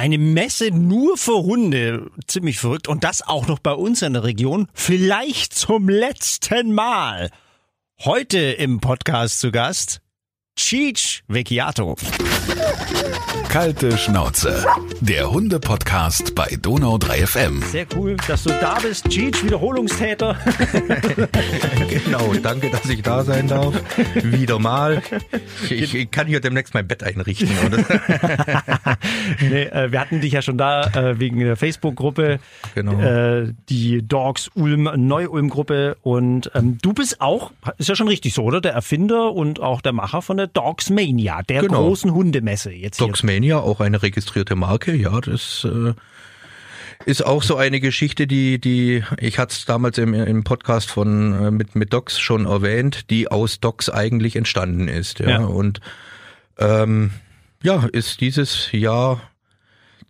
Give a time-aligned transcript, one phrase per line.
[0.00, 2.10] Eine Messe nur für Hunde.
[2.26, 2.88] Ziemlich verrückt.
[2.88, 4.66] Und das auch noch bei uns in der Region.
[4.72, 7.30] Vielleicht zum letzten Mal.
[8.02, 10.00] Heute im Podcast zu Gast
[10.60, 11.96] Cheech Vecchiato.
[13.48, 14.64] Kalte Schnauze.
[15.00, 17.62] Der Hunde-Podcast bei Donau 3 FM.
[17.62, 19.08] Sehr cool, dass du da bist.
[19.08, 20.36] Cheech, Wiederholungstäter.
[21.88, 23.74] genau, danke, dass ich da sein darf.
[24.14, 25.02] Wieder mal.
[25.68, 27.48] Ich, ich kann hier demnächst mein Bett einrichten.
[27.66, 27.78] Oder?
[29.40, 32.38] nee, äh, wir hatten dich ja schon da äh, wegen der Facebook-Gruppe.
[32.76, 33.00] Genau.
[33.00, 35.96] Äh, die Dogs Ulm, Neu-Ulm-Gruppe.
[36.02, 38.60] Und ähm, du bist auch, ist ja schon richtig so, oder?
[38.60, 41.84] Der Erfinder und auch der Macher von der Dogs Mania, der Genau.
[41.86, 42.72] großen Hundemesse.
[42.72, 43.06] Jetzt hier.
[43.06, 44.94] Dogsmania, auch eine registrierte Marke.
[44.94, 45.94] Ja, das äh,
[47.06, 51.32] ist auch so eine Geschichte, die, die ich hatte es damals im, im Podcast von
[51.32, 55.20] äh, mit, mit Docs schon erwähnt, die aus Docs eigentlich entstanden ist.
[55.20, 55.38] Ja, Ja.
[55.44, 55.80] und
[56.58, 57.10] ähm,
[57.62, 59.20] ja, ist dieses Jahr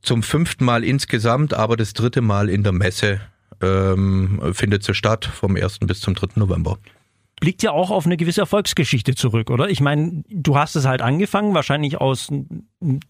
[0.02, 3.20] zum fünften Mal insgesamt, aber das dritte Mal in der Messe
[3.62, 5.80] ähm, findet sie statt, vom 1.
[5.80, 6.28] bis zum 3.
[6.36, 6.78] November.
[7.40, 9.68] Blickt ja auch auf eine gewisse Erfolgsgeschichte zurück, oder?
[9.70, 12.28] Ich meine, du hast es halt angefangen, wahrscheinlich aus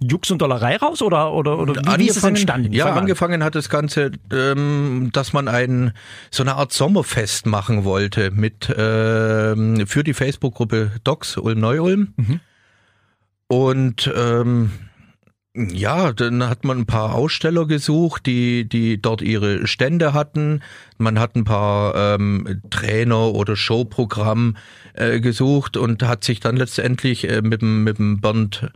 [0.00, 2.72] Jux und Dollerei raus oder oder oder wie, wie ist es entstanden?
[2.72, 2.98] Ja, Fang an.
[3.00, 5.92] angefangen hat das Ganze, ähm, dass man ein
[6.30, 12.14] so eine Art Sommerfest machen wollte mit ähm, für die Facebook-Gruppe Docs Ulm Neu-Ulm.
[12.16, 12.40] Mhm.
[13.48, 14.70] Und ähm,
[15.54, 20.62] ja, dann hat man ein paar Aussteller gesucht, die, die dort ihre Stände hatten.
[20.96, 24.56] Man hat ein paar ähm, Trainer oder Showprogramm
[24.94, 28.70] äh, gesucht und hat sich dann letztendlich äh, mit, dem- mit dem Bernd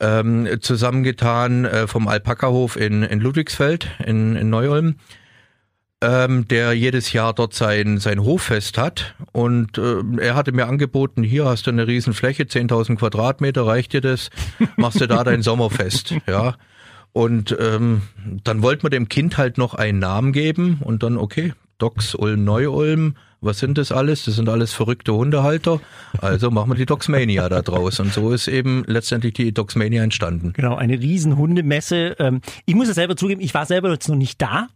[0.00, 4.96] ähm, zusammengetan äh, vom Alpakahof in, in Ludwigsfeld in, in Neu-Ulm,
[6.04, 9.14] ähm, der jedes Jahr dort sein, sein Hoffest hat.
[9.32, 13.92] Und ähm, er hatte mir angeboten, hier hast du eine riesen Fläche, 10.000 Quadratmeter, reicht
[13.92, 14.30] dir das?
[14.76, 16.56] Machst du da dein Sommerfest, ja.
[17.12, 18.02] Und ähm,
[18.42, 22.44] dann wollten wir dem Kind halt noch einen Namen geben und dann, okay, Docs Ulm
[22.44, 24.24] Neu-Ulm, was sind das alles?
[24.24, 25.80] Das sind alles verrückte Hundehalter.
[26.18, 28.00] Also machen wir die Dogsmania da draus.
[28.00, 30.54] Und so ist eben letztendlich die Dogsmania entstanden.
[30.54, 32.16] Genau, eine riesen Hundemesse.
[32.18, 34.68] Ähm, ich muss es selber zugeben, ich war selber jetzt noch nicht da.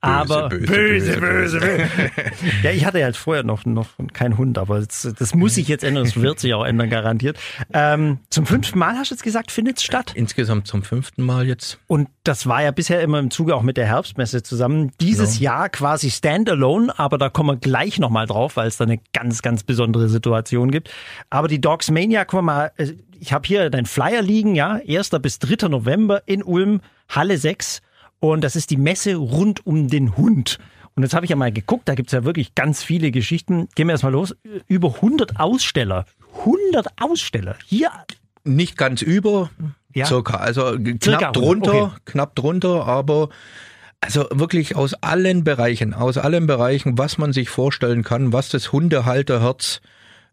[0.00, 1.80] Aber böse, böse, böse, böse.
[2.62, 5.66] ja, ich hatte ja halt vorher noch, noch keinen Hund, aber das, das muss sich
[5.68, 7.38] jetzt ändern, das wird sich auch ändern, garantiert.
[7.72, 10.12] Ähm, zum fünften Mal hast du jetzt gesagt, findet es statt.
[10.14, 11.80] Insgesamt zum fünften Mal jetzt.
[11.86, 14.92] Und das war ja bisher immer im Zuge auch mit der Herbstmesse zusammen.
[15.00, 19.00] Dieses Jahr quasi standalone, aber da kommen wir gleich nochmal drauf, weil es da eine
[19.12, 20.90] ganz, ganz besondere Situation gibt.
[21.30, 25.10] Aber die Dogs Mania, guck mal, äh, ich habe hier deinen Flyer liegen, ja, 1.
[25.20, 25.68] bis 3.
[25.68, 27.82] November in Ulm, Halle 6.
[28.20, 30.58] Und das ist die Messe rund um den Hund.
[30.94, 33.68] Und jetzt habe ich ja mal geguckt, da gibt's ja wirklich ganz viele Geschichten.
[33.76, 34.34] Gehen wir erstmal los.
[34.66, 36.06] Über 100 Aussteller.
[36.40, 37.56] 100 Aussteller.
[37.66, 37.90] Hier
[38.44, 39.50] Nicht ganz über,
[39.94, 40.06] Ja.
[40.06, 41.90] circa, also knapp Circa, drunter, okay.
[42.04, 43.28] knapp drunter, aber
[44.00, 48.72] also wirklich aus allen Bereichen, aus allen Bereichen, was man sich vorstellen kann, was das
[48.72, 49.80] Hundehalterherz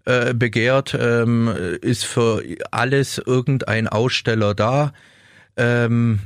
[0.05, 1.47] äh, begehrt, ähm,
[1.81, 4.93] ist für alles irgendein Aussteller da.
[5.57, 6.19] Ähm,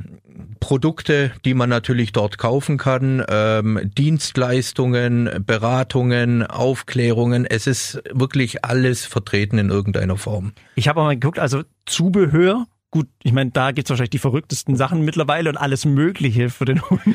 [0.60, 7.46] Produkte, die man natürlich dort kaufen kann, ähm, Dienstleistungen, Beratungen, Aufklärungen.
[7.46, 10.54] Es ist wirklich alles vertreten in irgendeiner Form.
[10.76, 12.66] Ich habe mal geguckt, also Zubehör.
[12.92, 16.82] Gut, ich meine, da gibt's wahrscheinlich die verrücktesten Sachen mittlerweile und alles Mögliche für den
[16.90, 17.06] Hund.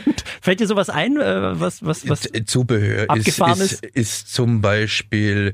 [0.41, 2.21] Fällt dir sowas ein, äh, was, was, was?
[2.21, 5.53] Z- Zubehör ist, abgefahren ist, ist zum Beispiel,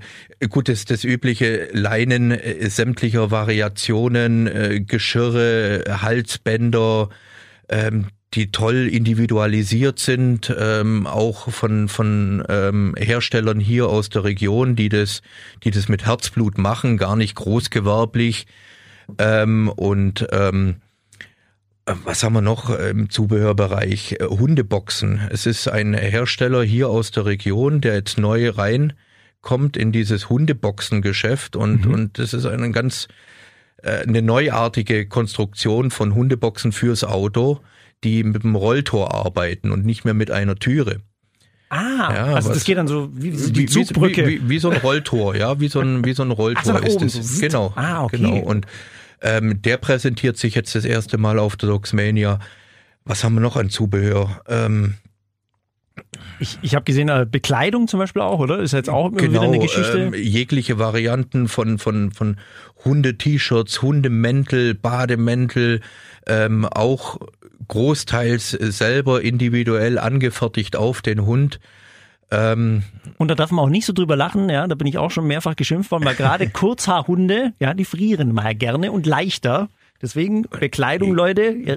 [0.51, 7.09] gut, das, das übliche Leinen äh, sämtlicher Variationen, äh, Geschirre, Halsbänder,
[7.71, 14.77] ähm, die toll individualisiert sind, ähm, auch von, von ähm, Herstellern hier aus der Region,
[14.77, 15.23] die das,
[15.65, 18.47] die das mit Herzblut machen, gar nicht großgewerblich.
[19.19, 20.77] Ähm, und ähm,
[22.05, 24.17] was haben wir noch im Zubehörbereich?
[24.21, 25.21] Äh, Hundeboxen.
[25.31, 31.57] Es ist ein Hersteller hier aus der Region, der jetzt neu reinkommt in dieses Hundeboxengeschäft
[31.57, 33.09] und, und das ist eine ganz
[33.83, 37.61] äh, eine neuartige Konstruktion von Hundeboxen fürs Auto,
[38.05, 41.01] die mit dem Rolltor arbeiten und nicht mehr mit einer Türe.
[41.71, 44.27] Ah, Ja, also was- das geht dann so wie, wie die Zugbrücke.
[44.27, 46.85] wie, wie, wie so ein Rolltor, ja, wie so ein, wie so ein Rolltor so,
[46.85, 47.41] ist oben, so zzt.
[47.41, 47.73] Genau.
[47.77, 48.17] Ah, okay.
[48.19, 48.37] Genau.
[48.39, 48.67] Und
[49.21, 52.39] ähm, der präsentiert sich jetzt das erste Mal auf der Dogsmania.
[53.05, 54.43] Was haben wir noch an Zubehör?
[54.49, 54.95] Ähm,
[56.39, 58.59] Ich, ich habe gesehen, äh, Bekleidung zum Beispiel auch, oder?
[58.61, 59.99] Ist jetzt auch wieder eine Geschichte.
[59.99, 62.37] Ähm, jegliche Varianten von, von, von
[62.85, 65.81] Hunde-T-Shirts, Hundemäntel, Bademäntel,
[66.27, 67.19] ähm, auch
[67.69, 71.61] großteils selber individuell angefertigt auf den Hund.
[72.31, 72.83] Ähm,
[73.19, 75.27] Und da darf man auch nicht so drüber lachen, ja, da bin ich auch schon
[75.27, 79.69] mehrfach geschimpft worden, weil gerade Kurzhaarhunde, ja, die frieren mal gerne und leichter.
[80.03, 81.77] Deswegen Bekleidung, Leute, äh,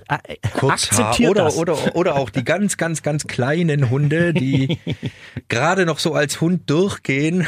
[0.54, 1.58] Kurzhaar oder, das.
[1.58, 4.80] oder, oder auch die ganz, ganz, ganz kleinen Hunde, die
[5.50, 7.46] gerade noch so als Hund durchgehen.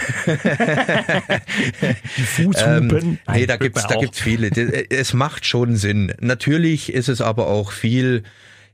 [2.18, 2.90] die Fußhupen.
[2.92, 4.50] Ähm, nee, da gibt's, da gibt's viele.
[4.90, 6.14] Es macht schon Sinn.
[6.20, 8.24] Natürlich ist es aber auch viel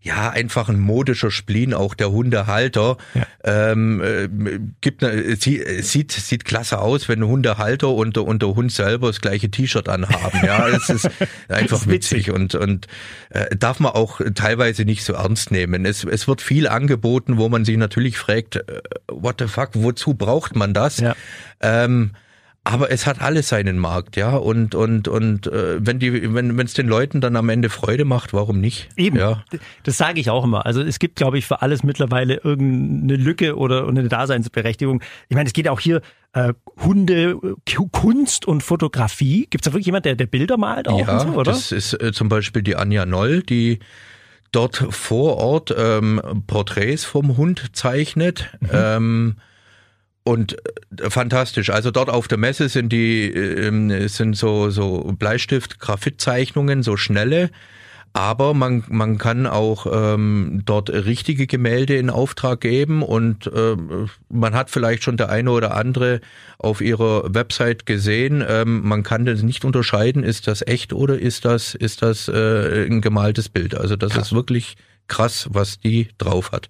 [0.04, 2.98] ja, einfach ein modischer Spleen auch der Hundehalter.
[3.14, 3.28] Ja.
[3.44, 8.72] Ähm, äh, gibt eine, sieht, sieht, sieht klasse aus, wenn Hundehalter und, und der Hund
[8.72, 10.42] selber das gleiche T-Shirt anhaben.
[10.44, 11.10] Ja, es ist
[11.48, 12.28] einfach ist witzig.
[12.28, 12.88] witzig und, und
[13.30, 15.86] äh, darf man auch teilweise nicht so ernst nehmen.
[15.86, 20.16] Es, es wird viel angeboten, wo man sich natürlich fragt, äh, what the fuck, wozu
[20.16, 21.00] braucht man das?
[21.00, 21.16] Ja.
[21.62, 22.12] Ähm,
[22.64, 24.36] aber es hat alles seinen Markt, ja.
[24.36, 28.06] Und und und äh, wenn die, wenn wenn es den Leuten dann am Ende Freude
[28.06, 28.90] macht, warum nicht?
[28.96, 29.18] Eben.
[29.18, 29.44] Ja.
[29.84, 30.66] Das sage ich auch immer.
[30.66, 35.02] Also es gibt, glaube ich, für alles mittlerweile irgendeine Lücke oder eine Daseinsberechtigung.
[35.28, 36.02] Ich meine, es geht auch hier
[36.34, 37.40] äh, Hunde,
[37.92, 39.48] Kunst und Fotografie.
[39.50, 41.52] Gibt es da wirklich jemand, der der Bilder malt auch ja, so, oder?
[41.52, 43.80] Das ist äh, zum Beispiel die Anja Noll, die
[44.52, 48.52] dort vor Ort ähm, Porträts vom Hund zeichnet.
[48.60, 48.70] Mhm.
[48.72, 49.36] Ähm,
[50.24, 50.58] und
[51.00, 51.70] äh, fantastisch.
[51.70, 57.50] Also dort auf der Messe sind die äh, sind so so Bleistift Graphitzeichnungen, so schnelle.
[58.14, 64.54] Aber man, man kann auch ähm, dort richtige Gemälde in Auftrag geben und ähm, man
[64.54, 66.20] hat vielleicht schon der eine oder andere
[66.58, 68.44] auf ihrer Website gesehen.
[68.46, 72.86] Ähm, man kann das nicht unterscheiden, ist das echt oder ist das, ist das äh,
[72.86, 73.76] ein gemaltes Bild.
[73.76, 74.28] Also das krass.
[74.28, 74.76] ist wirklich
[75.08, 76.70] krass, was die drauf hat.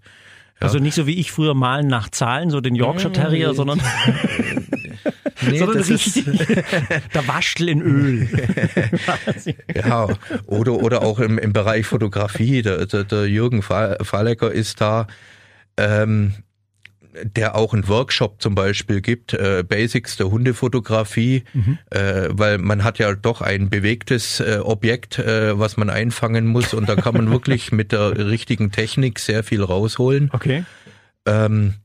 [0.62, 3.82] Also nicht so wie ich früher malen nach Zahlen, so den Yorkshire Terrier, sondern,
[5.42, 6.24] nee, sondern richtig
[7.14, 8.30] der Waschel in Öl.
[9.76, 10.08] ja,
[10.46, 12.62] oder, oder auch im, im Bereich Fotografie.
[12.62, 15.08] Der, der, der Jürgen Fahlecker ist da
[15.78, 16.36] ähm,
[17.24, 21.78] der auch einen Workshop zum Beispiel gibt, äh, Basics der Hundefotografie, mhm.
[21.90, 26.74] äh, weil man hat ja doch ein bewegtes äh, Objekt, äh, was man einfangen muss
[26.74, 30.30] und da kann man wirklich mit der richtigen Technik sehr viel rausholen.
[30.34, 30.64] Okay.
[31.26, 31.76] Ähm,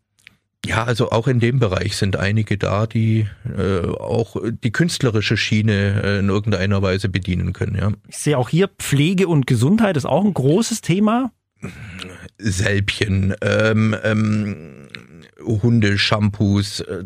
[0.66, 3.26] ja, also auch in dem Bereich sind einige da, die
[3.56, 7.76] äh, auch die künstlerische Schiene äh, in irgendeiner Weise bedienen können.
[7.76, 7.92] Ja.
[8.08, 11.30] Ich sehe auch hier Pflege und Gesundheit ist auch ein großes Thema.
[12.38, 14.88] Sälbchen, ähm, ähm,
[15.40, 16.80] Hundeshampoos.
[16.80, 17.04] Äh,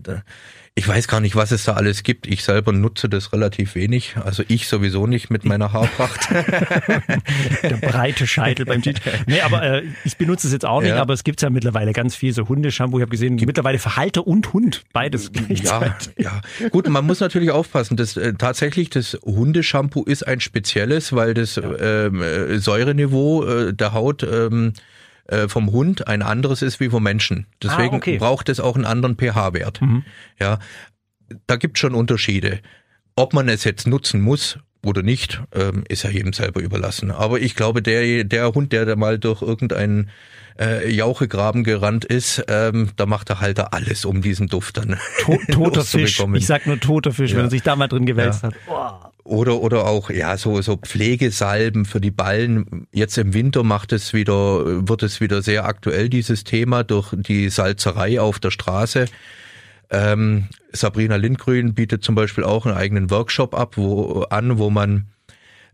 [0.77, 2.27] ich weiß gar nicht, was es da alles gibt.
[2.27, 4.15] Ich selber nutze das relativ wenig.
[4.25, 6.31] Also ich sowieso nicht mit meiner Haarpracht.
[7.63, 9.01] Der breite Scheitel beim Jeans.
[9.27, 11.03] Nee, aber äh, ich benutze es jetzt auch nicht, ja.
[11.03, 12.99] aber es gibt ja mittlerweile ganz viel so Hundeshampoo.
[12.99, 15.31] Ich habe gesehen, gibt mittlerweile für Halter und Hund beides.
[15.49, 16.41] Ja, ja.
[16.71, 17.97] Gut, man muss natürlich aufpassen.
[17.97, 22.07] Das, äh, tatsächlich, das Hundeshampoo ist ein spezielles, weil das ja.
[22.07, 24.73] ähm, äh, Säureniveau äh, der Haut ähm,
[25.31, 27.47] äh, vom Hund ein anderes ist wie vom Menschen.
[27.63, 28.19] Deswegen ah, okay.
[28.19, 29.81] braucht es auch einen anderen pH-Wert.
[29.81, 30.05] Mhm.
[30.41, 30.59] Ja,
[31.47, 32.61] da gibt es schon Unterschiede.
[33.17, 37.11] Ob man es jetzt nutzen muss oder nicht, ähm, ist ja jedem selber überlassen.
[37.11, 40.11] Aber ich glaube, der, der Hund, der da mal durch irgendeinen
[40.59, 45.39] äh, Jauchegraben gerannt ist, ähm, da macht der Halter alles, um diesen Duft dann to
[45.53, 46.23] Toter Fisch.
[46.35, 47.37] Ich sag nur toter Fisch, ja.
[47.37, 48.49] wenn er sich da mal drin gewälzt ja.
[48.49, 48.55] hat.
[48.69, 49.11] Oh.
[49.31, 52.89] Oder, oder auch, ja, so, so Pflegesalben für die Ballen.
[52.91, 57.49] Jetzt im Winter macht es wieder, wird es wieder sehr aktuell, dieses Thema, durch die
[57.49, 59.05] Salzerei auf der Straße.
[59.89, 65.07] Ähm, Sabrina Lindgrün bietet zum Beispiel auch einen eigenen Workshop ab, wo, an, wo man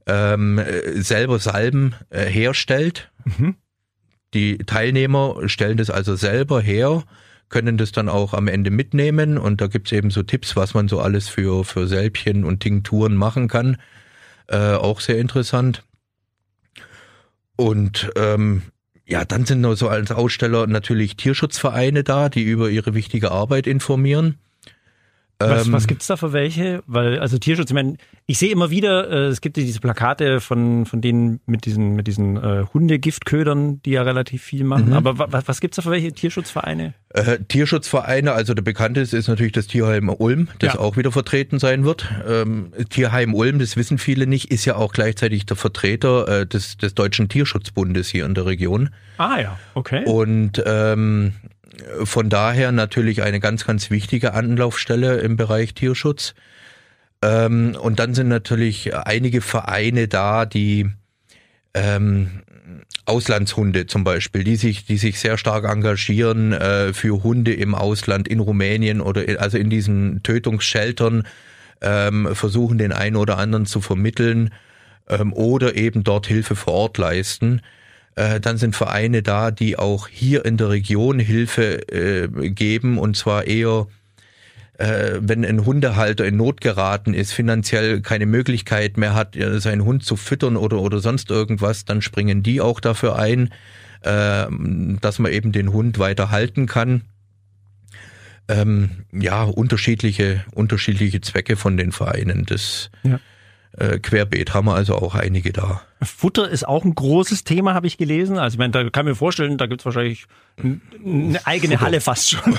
[0.06, 0.60] ähm,
[0.96, 3.10] selber Salben äh, herstellt.
[3.24, 3.54] Mhm.
[4.34, 7.04] Die Teilnehmer stellen das also selber her
[7.48, 10.88] können das dann auch am Ende mitnehmen und da gibt's eben so Tipps, was man
[10.88, 13.76] so alles für, für Sälbchen und Tinkturen machen kann.
[14.48, 15.82] Äh, auch sehr interessant.
[17.56, 18.62] Und ähm,
[19.06, 23.66] ja, dann sind noch so als Aussteller natürlich Tierschutzvereine da, die über ihre wichtige Arbeit
[23.66, 24.38] informieren.
[25.38, 26.82] Was, ähm, was gibt's da für welche?
[26.86, 27.96] Weil, also Tierschutz, ich meine,
[28.28, 31.94] ich sehe immer wieder, äh, es gibt ja diese Plakate von, von denen mit diesen,
[31.94, 34.88] mit diesen äh, Hundegiftködern, die ja relativ viel machen.
[34.88, 34.92] Mhm.
[34.94, 36.94] Aber was, was gibt's da für welche Tierschutzvereine?
[37.10, 40.80] Äh, Tierschutzvereine, also der bekannteste ist natürlich das Tierheim Ulm, das ja.
[40.80, 42.10] auch wieder vertreten sein wird.
[42.28, 46.78] Ähm, Tierheim Ulm, das wissen viele nicht, ist ja auch gleichzeitig der Vertreter äh, des,
[46.78, 48.90] des Deutschen Tierschutzbundes hier in der Region.
[49.18, 50.04] Ah ja, okay.
[50.04, 51.34] Und ähm,
[52.02, 56.34] von daher natürlich eine ganz, ganz wichtige Anlaufstelle im Bereich Tierschutz.
[57.22, 60.90] Ähm, und dann sind natürlich einige Vereine da, die
[61.74, 62.42] ähm,
[63.06, 68.26] Auslandshunde zum Beispiel, die sich, die sich sehr stark engagieren äh, für Hunde im Ausland,
[68.28, 71.26] in Rumänien oder in, also in diesen Tötungssheltern,
[71.80, 74.52] ähm, versuchen den einen oder anderen zu vermitteln
[75.08, 77.60] ähm, oder eben dort Hilfe vor Ort leisten.
[78.16, 83.16] Äh, dann sind Vereine da, die auch hier in der Region Hilfe äh, geben und
[83.16, 83.86] zwar eher
[84.78, 89.84] äh, wenn ein Hundehalter in Not geraten ist, finanziell keine Möglichkeit mehr hat, äh, seinen
[89.84, 93.50] Hund zu füttern oder, oder sonst irgendwas, dann springen die auch dafür ein,
[94.02, 94.46] äh,
[95.00, 97.02] dass man eben den Hund weiter halten kann.
[98.48, 102.44] Ähm, ja, unterschiedliche, unterschiedliche Zwecke von den Vereinen.
[102.46, 103.18] Das ja.
[103.78, 105.82] Äh, Querbeet haben wir also auch einige da.
[106.02, 108.38] Futter ist auch ein großes Thema, habe ich gelesen.
[108.38, 110.26] Also ich meine, da kann ich mir vorstellen, da gibt's wahrscheinlich
[110.62, 111.86] eine eigene Futter.
[111.86, 112.58] Halle fast schon.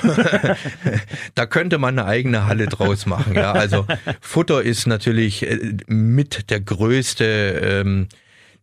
[1.34, 3.34] da könnte man eine eigene Halle draus machen.
[3.34, 3.86] Ja, also
[4.20, 8.08] Futter ist natürlich äh, mit der größte ähm,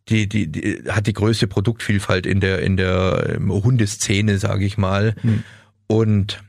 [0.10, 4.78] die, die, die hat die größte Produktvielfalt in der in der ähm, Hundeszene, sage ich
[4.78, 5.16] mal.
[5.22, 5.44] Hm.
[5.88, 6.44] Und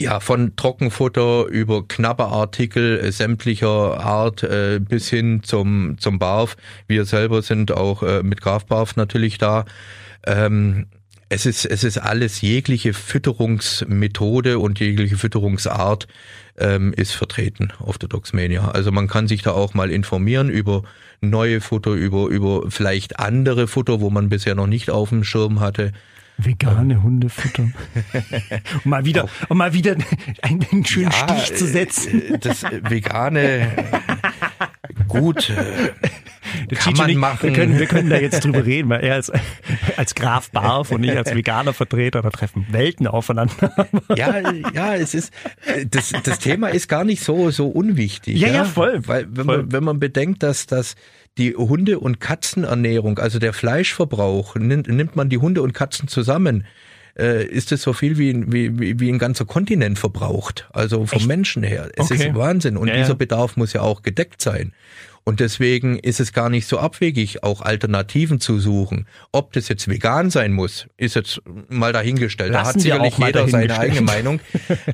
[0.00, 6.56] ja, von Trockenfutter über Knabberartikel äh, sämtlicher Art äh, bis hin zum, zum Barf.
[6.86, 9.64] Wir selber sind auch äh, mit Graf Barf natürlich da.
[10.26, 10.86] Ähm,
[11.30, 16.08] es ist, es ist alles jegliche Fütterungsmethode und jegliche Fütterungsart
[16.56, 18.70] ähm, ist vertreten auf der Dogsmania.
[18.70, 20.82] Also man kann sich da auch mal informieren über
[21.20, 25.60] neue Futter, über, über vielleicht andere Futter, wo man bisher noch nicht auf dem Schirm
[25.60, 25.92] hatte.
[26.38, 27.64] Vegane Hundefutter.
[28.84, 29.96] um mal wieder, um mal wieder
[30.42, 32.34] einen, schönen ja, Stich zu setzen.
[32.34, 33.68] Äh, das vegane,
[35.08, 37.42] gut, äh, kann man machen.
[37.42, 39.32] Wir können, wir können da jetzt drüber reden, weil er als,
[39.96, 43.90] als Graf Barf und ich als veganer Vertreter, da treffen Welten aufeinander.
[44.16, 45.32] ja, ja, es ist,
[45.90, 48.38] das, das Thema ist gar nicht so, so unwichtig.
[48.38, 49.02] Ja, ja, ja voll.
[49.06, 49.58] Weil, wenn voll.
[49.58, 50.94] man, wenn man bedenkt, dass, dass
[51.38, 56.66] die Hunde- und Katzenernährung, also der Fleischverbrauch, nimmt, nimmt man die Hunde und Katzen zusammen,
[57.18, 60.68] äh, ist es so viel wie, wie, wie ein ganzer Kontinent verbraucht.
[60.72, 61.28] Also vom Echt?
[61.28, 61.90] Menschen her.
[61.96, 62.28] Es okay.
[62.28, 62.76] ist Wahnsinn.
[62.76, 64.72] Und ja, dieser Bedarf muss ja auch gedeckt sein.
[65.28, 69.06] Und deswegen ist es gar nicht so abwegig, auch Alternativen zu suchen.
[69.30, 72.50] Ob das jetzt vegan sein muss, ist jetzt mal dahingestellt.
[72.50, 74.40] Lassen da hat sicherlich jeder seine eigene Meinung.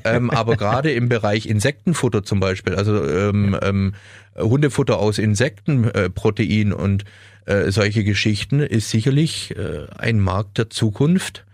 [0.03, 3.93] ähm, aber gerade im Bereich Insektenfutter zum Beispiel, also ähm, ähm,
[4.37, 7.05] Hundefutter aus Insektenprotein äh, und
[7.45, 11.45] äh, solche Geschichten, ist sicherlich äh, ein Markt der Zukunft,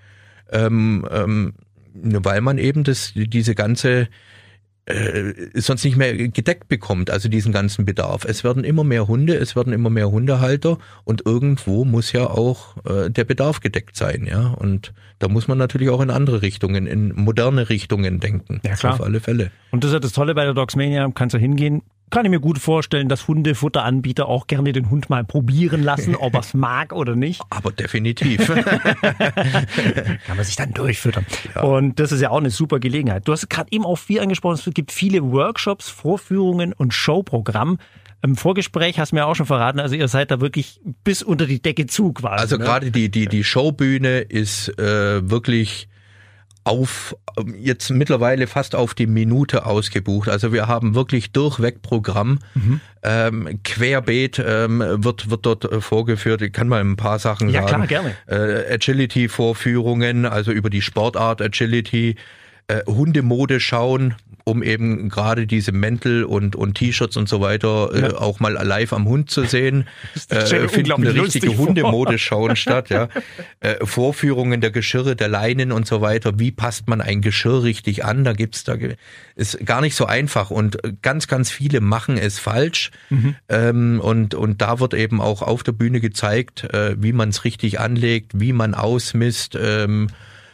[0.51, 1.53] ähm, ähm,
[1.93, 4.07] weil man eben das, diese ganze
[4.85, 8.25] äh, sonst nicht mehr gedeckt bekommt, also diesen ganzen Bedarf.
[8.25, 12.77] Es werden immer mehr Hunde, es werden immer mehr Hundehalter und irgendwo muss ja auch
[12.85, 14.47] äh, der Bedarf gedeckt sein, ja.
[14.47, 18.59] Und da muss man natürlich auch in andere Richtungen, in moderne Richtungen denken.
[18.65, 18.93] Ja, klar.
[18.93, 19.51] Auf alle Fälle.
[19.69, 22.39] Und das ist ja das Tolle bei der Dogsmania, kannst du hingehen, kann ich mir
[22.39, 26.93] gut vorstellen, dass Hundefutteranbieter auch gerne den Hund mal probieren lassen, ob er es mag
[26.93, 27.41] oder nicht.
[27.49, 28.45] Aber definitiv.
[28.47, 31.25] kann man sich dann durchfüttern.
[31.55, 31.61] Ja.
[31.61, 33.27] Und das ist ja auch eine super Gelegenheit.
[33.27, 37.79] Du hast gerade eben auch viel angesprochen, es gibt viele Workshops, Vorführungen und Showprogramm.
[38.23, 41.47] Im Vorgespräch hast du mir auch schon verraten, also ihr seid da wirklich bis unter
[41.47, 42.41] die Decke zu quasi.
[42.41, 42.65] Also ne?
[42.65, 45.87] gerade die, die, die Showbühne ist äh, wirklich
[46.63, 47.15] auf
[47.57, 50.29] jetzt mittlerweile fast auf die Minute ausgebucht.
[50.29, 52.39] Also wir haben wirklich durchweg Programm.
[52.53, 52.81] Mhm.
[53.03, 56.41] Ähm, querbeet ähm, wird wird dort äh, vorgeführt.
[56.43, 57.81] Ich kann mal ein paar Sachen ja, sagen.
[57.81, 58.67] Ja klar, gerne.
[58.69, 62.15] Äh, Agility-Vorführungen, also über die Sportart Agility.
[62.67, 68.01] Äh, Hundemode schauen, um eben gerade diese Mäntel und, und T-Shirts und so weiter äh,
[68.01, 68.17] ja.
[68.17, 69.87] auch mal live am Hund zu sehen.
[70.29, 72.89] Das äh, finden eine richtige Hundemodeschauen statt.
[72.89, 73.07] Ja.
[73.59, 76.39] Äh, Vorführungen der Geschirre, der Leinen und so weiter.
[76.39, 78.23] Wie passt man ein Geschirr richtig an?
[78.23, 78.75] Da gibt's da
[79.35, 82.91] ist gar nicht so einfach und ganz, ganz viele machen es falsch.
[83.09, 83.35] Mhm.
[83.49, 87.43] Ähm, und, und da wird eben auch auf der Bühne gezeigt, äh, wie man es
[87.43, 89.57] richtig anlegt, wie man ausmisst.
[89.59, 90.07] Ähm,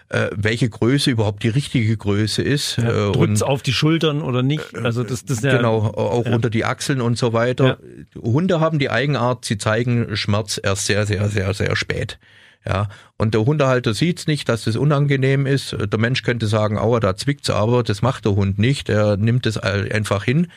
[0.10, 2.78] äh, welche Größe überhaupt die richtige Größe ist.
[2.78, 4.74] Ja, äh, Drückt's auf die Schultern oder nicht?
[4.74, 6.34] Äh, also das, das ja, genau auch ja.
[6.34, 7.78] unter die Achseln und so weiter.
[8.16, 8.22] Ja.
[8.22, 12.20] Hunde haben die Eigenart, sie zeigen Schmerz erst sehr, sehr, sehr, sehr spät.
[12.66, 15.76] Ja, und der Hundehalter sieht's nicht, dass das unangenehm ist.
[15.80, 18.90] Der Mensch könnte sagen, aua, da zwickt's aber, das macht der Hund nicht.
[18.90, 20.48] Er nimmt es einfach hin.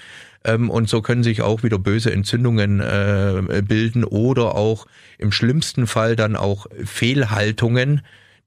[0.45, 4.87] Ähm, und so können sich auch wieder böse Entzündungen äh, bilden oder auch
[5.19, 8.01] im schlimmsten Fall dann auch Fehlhaltungen,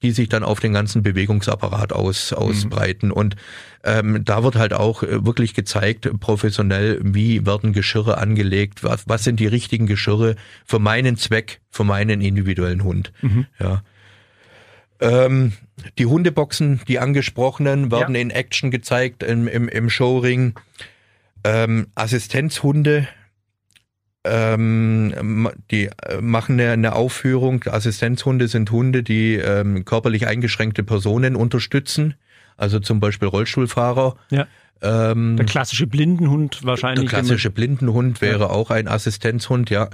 [0.03, 3.07] die sich dann auf den ganzen Bewegungsapparat aus, ausbreiten.
[3.07, 3.13] Mhm.
[3.13, 3.36] Und
[3.83, 9.24] ähm, da wird halt auch äh, wirklich gezeigt, professionell, wie werden Geschirre angelegt, was, was
[9.24, 13.12] sind die richtigen Geschirre für meinen Zweck, für meinen individuellen Hund.
[13.22, 13.48] Mhm.
[13.60, 13.81] Ja.
[15.00, 15.53] Ähm,
[15.98, 18.22] die Hundeboxen, die angesprochenen, werden ja.
[18.22, 20.53] in Action gezeigt im, im, im Showring.
[21.45, 23.07] Ähm, Assistenzhunde
[24.23, 27.63] ähm, die äh, machen eine, eine Aufführung.
[27.65, 32.15] Assistenzhunde sind Hunde, die ähm, körperlich eingeschränkte Personen unterstützen.
[32.57, 34.15] Also zum Beispiel Rollstuhlfahrer.
[34.29, 34.47] Ja.
[34.81, 37.09] Ähm, der klassische Blindenhund wahrscheinlich.
[37.09, 38.49] Der klassische Blindenhund wäre ja.
[38.49, 39.89] auch ein Assistenzhund, ja.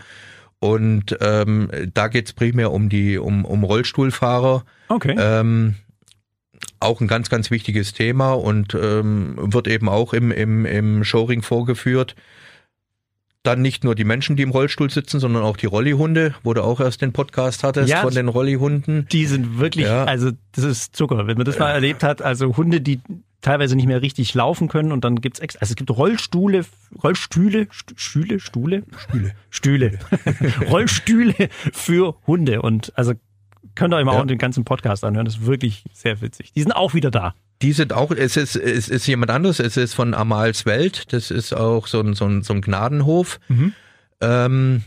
[0.60, 4.66] Und ähm, da geht's primär um die um, um Rollstuhlfahrer.
[4.90, 5.16] Okay.
[5.18, 5.76] Ähm,
[6.80, 11.42] auch ein ganz, ganz wichtiges Thema und ähm, wird eben auch im, im, im Showring
[11.42, 12.16] vorgeführt.
[13.44, 16.62] Dann nicht nur die Menschen, die im Rollstuhl sitzen, sondern auch die Rollihunde, wo du
[16.62, 19.08] auch erst den Podcast hattest Ja, von den Rollihunden.
[19.12, 20.04] Die sind wirklich, Ja.
[20.04, 22.22] also das ist Zucker, wenn man das mal erlebt hat.
[22.22, 23.00] Also Hunde, die
[23.42, 26.66] teilweise nicht mehr richtig laufen können und dann gibt's extra, also es gibt Rollstühle,
[27.02, 30.00] Rollstühle, St- Stühle, Stühle, Stühle, Stühle,
[30.70, 31.34] Rollstühle
[31.72, 33.14] für Hunde und also
[33.76, 34.22] könnt ihr euch mal Ja.
[34.22, 36.52] auch den ganzen Podcast anhören, das ist wirklich sehr witzig.
[36.54, 37.34] Die sind auch wieder da.
[37.62, 41.30] Die sind auch, es ist, es ist jemand anderes, es ist von Amals Welt, das
[41.30, 43.40] ist auch so ein, so ein, so ein Gnadenhof.
[43.50, 43.74] Mhm.
[44.22, 44.84] Ähm,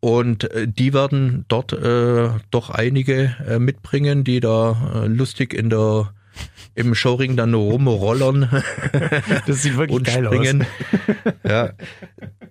[0.00, 5.70] und äh, die werden dort äh, doch einige äh, mitbringen, die da äh, lustig in
[5.70, 6.12] der
[6.74, 8.48] im Showring dann nur rumrollern
[9.46, 10.62] Das sieht wirklich und geil springen.
[10.62, 11.32] aus.
[11.48, 11.70] ja.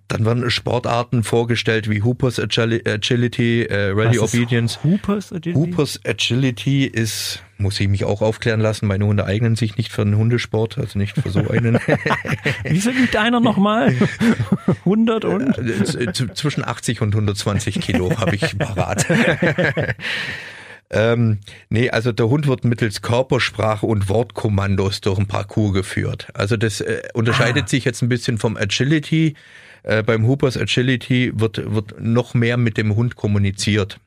[0.08, 4.84] Dann werden Sportarten vorgestellt wie Hoopers Agili- Agility, äh, Rally Obedience.
[4.84, 5.54] Hoopers Agility?
[5.58, 10.02] Hoopers Agility ist, muss ich mich auch aufklären lassen, meine Hunde eignen sich nicht für
[10.02, 11.76] einen Hundesport, also nicht für so einen.
[12.66, 13.96] Wie viel wiegt einer nochmal?
[14.80, 15.56] 100 und?
[16.38, 19.06] Zwischen 80 und 120 Kilo habe ich parat.
[20.92, 26.28] Ähm, nee, also der Hund wird mittels Körpersprache und Wortkommandos durch ein Parcours geführt.
[26.34, 27.68] Also das äh, unterscheidet Ah.
[27.68, 29.36] sich jetzt ein bisschen vom Agility.
[29.84, 34.00] Äh, beim Hoopers Agility wird, wird noch mehr mit dem Hund kommuniziert.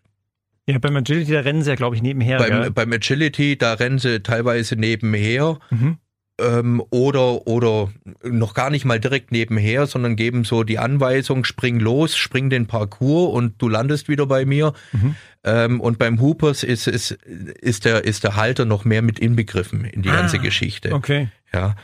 [0.66, 2.38] Ja, beim Agility, da rennen sie ja, glaube ich, nebenher.
[2.38, 5.98] Beim, beim Agility, da rennen sie teilweise nebenher Mhm.
[6.40, 7.90] Ähm, oder, oder
[8.22, 12.66] noch gar nicht mal direkt nebenher, sondern geben so die Anweisung, spring los, spring den
[12.66, 14.72] Parcours und du landest wieder bei mir.
[14.92, 15.16] Mhm.
[15.44, 19.84] Ähm, und beim Hoopers ist, ist, ist, der, ist der Halter noch mehr mit inbegriffen
[19.84, 20.92] in die Ah, ganze Geschichte.
[20.92, 21.28] Okay.
[21.52, 21.76] Ja.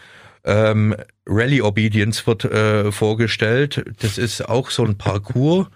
[0.42, 3.84] Ähm, Rally Obedience wird äh, vorgestellt.
[4.00, 5.68] Das ist auch so ein Parcours.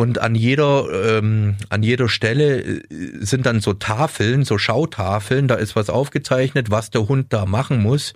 [0.00, 2.80] Und an jeder, ähm, an jeder Stelle äh,
[3.20, 7.82] sind dann so Tafeln, so Schautafeln, da ist was aufgezeichnet, was der Hund da machen
[7.82, 8.14] muss.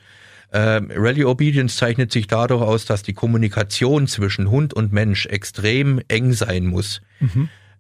[0.51, 6.01] Ähm, Rally Obedience zeichnet sich dadurch aus, dass die Kommunikation zwischen Hund und Mensch extrem
[6.09, 7.03] eng sein muss.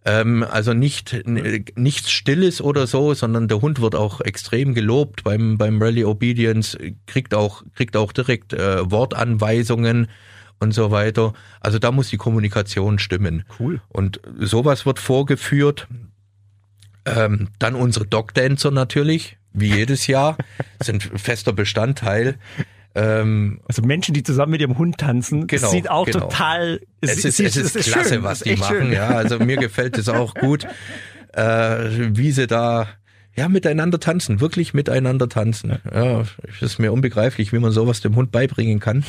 [0.05, 5.25] Ähm, also nicht n- nichts Stilles oder so, sondern der Hund wird auch extrem gelobt
[5.25, 10.09] beim beim Rally Obedience, kriegt auch kriegt auch direkt äh, Wortanweisungen
[10.61, 11.33] und so weiter.
[11.61, 13.45] Also da muss die Kommunikation stimmen.
[13.59, 13.81] Cool.
[13.89, 15.87] Und sowas wird vorgeführt.
[17.07, 20.39] Ähm, dann unsere Dog Dancer natürlich, wie jedes Jahr,
[20.83, 22.37] sind fester Bestandteil.
[22.95, 26.21] Ähm, Also Menschen, die zusammen mit ihrem Hund tanzen, Genau, sieht auch genau.
[26.21, 26.81] total.
[27.03, 28.77] es ist, es ist, klasse, schön, was es ist die machen.
[28.77, 28.93] schön.
[28.93, 30.67] Ja, also mir gefällt es auch gut,
[31.35, 31.43] äh,
[32.17, 32.89] wie sie da
[33.37, 35.79] ja miteinander tanzen, wirklich miteinander tanzen.
[35.93, 39.05] Ja, es ist mir unbegreiflich, wie man sowas dem Hund beibringen kann.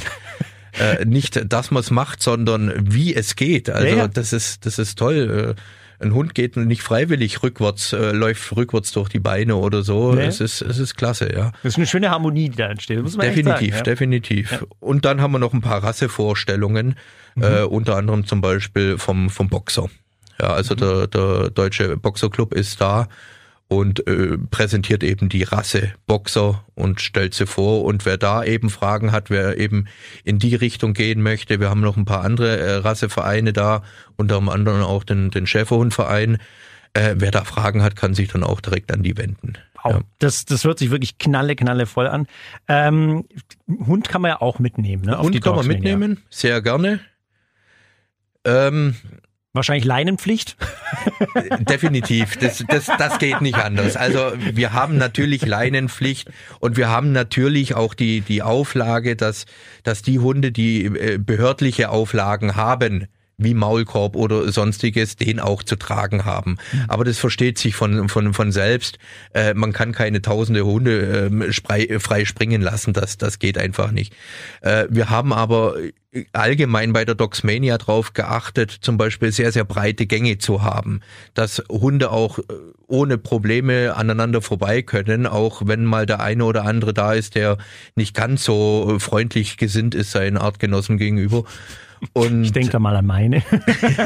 [0.79, 3.69] Äh, nicht, dass man es macht, sondern wie es geht.
[3.69, 4.07] Also Ja, ja.
[4.07, 5.55] das ist das ist toll.
[5.57, 5.61] Äh,
[6.03, 10.13] ein Hund geht nicht freiwillig rückwärts, äh, läuft rückwärts durch die Beine oder so.
[10.13, 10.25] Nee.
[10.25, 11.51] Es ist es ist klasse, ja.
[11.63, 13.01] Das ist eine schöne Harmonie, die da entsteht.
[13.01, 13.81] Muss man Definitiv, sagen, ja.
[13.83, 14.65] definitiv.
[14.81, 16.95] Und dann haben wir noch ein paar Rassevorstellungen,
[17.35, 17.43] Mhm.
[17.43, 19.89] äh, unter anderem zum Beispiel vom, vom Boxer.
[20.41, 20.79] Ja, also Mhm.
[20.79, 23.07] der, der deutsche Boxerclub ist da
[23.67, 27.83] und äh, präsentiert eben die Rasse Boxer und stellt sie vor.
[27.83, 29.87] Und wer da eben Fragen hat, wer eben
[30.23, 33.81] in die Richtung gehen möchte, wir haben noch ein paar andere äh, Rassevereine da,
[34.17, 36.37] unter anderem auch den, den Schäferhundverein.
[36.93, 39.57] Äh, wer da Fragen hat, kann sich dann auch direkt an die wenden.
[39.83, 40.01] Wow.
[40.19, 42.27] Das, das hört sich wirklich knalle, knalle voll an.
[42.67, 43.25] Ähm,
[43.67, 45.17] Hund kann man ja auch mitnehmen, ne?
[45.17, 46.99] auf Und die kann man mitnehmen, sehr gerne.
[48.45, 48.95] Ähm,
[49.55, 50.57] Wahrscheinlich Leinenpflicht.
[51.61, 53.95] Definitiv, das, das, das geht nicht anders.
[53.95, 59.45] Also wir haben natürlich Leinenpflicht und wir haben natürlich auch die, die Auflage, dass,
[59.83, 65.75] dass die Hunde, die äh, behördliche Auflagen haben, wie Maulkorb oder sonstiges, den auch zu
[65.75, 66.57] tragen haben.
[66.87, 68.97] Aber das versteht sich von, von, von selbst.
[69.33, 73.91] Äh, man kann keine tausende Hunde ähm, frei, frei springen lassen, das, das geht einfach
[73.91, 74.13] nicht.
[74.61, 75.75] Äh, wir haben aber
[76.33, 81.01] allgemein bei der Dogsmania drauf geachtet, zum Beispiel sehr, sehr breite Gänge zu haben,
[81.33, 82.43] dass Hunde auch äh,
[82.87, 87.57] ohne Probleme aneinander vorbei können, auch wenn mal der eine oder andere da ist, der
[87.95, 91.43] nicht ganz so äh, freundlich gesinnt ist seinen Artgenossen gegenüber.
[92.13, 93.43] Und Ich denke da mal an meine.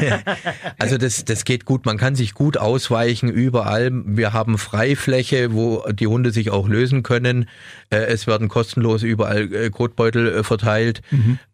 [0.78, 1.86] also das, das geht gut.
[1.86, 3.90] Man kann sich gut ausweichen überall.
[3.92, 7.48] Wir haben Freifläche, wo die Hunde sich auch lösen können.
[7.90, 11.02] Äh, Es werden kostenlos überall äh, Kotbeutel äh, verteilt.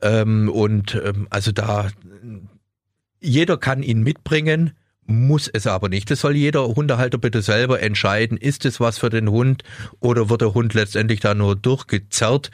[0.02, 1.88] Ähm, Und ähm, also da,
[3.20, 4.72] jeder kann ihn mitbringen,
[5.08, 6.10] muss es aber nicht.
[6.10, 8.36] Das soll jeder Hundehalter bitte selber entscheiden.
[8.36, 9.62] Ist es was für den Hund
[10.00, 12.50] oder wird der Hund letztendlich da nur durchgezerrt?